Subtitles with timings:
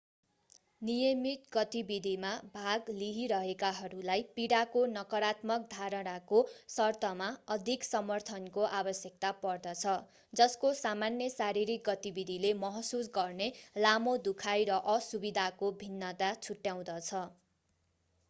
[0.81, 6.39] नियमित गतिविधिमा भाग लिइरहेकाहरूलाई पीडाको नकारात्मक धारणाको
[6.75, 7.27] सर्तमा
[7.57, 9.93] अधिक समर्थनको आवश्यकता पर्दछ
[10.33, 13.51] जसको सामान्य शारीरिक गतिविधिले महसुस गर्ने
[13.81, 17.25] लामो दुखाइ र असुविधाको भिन्नता छुट्याउँदछ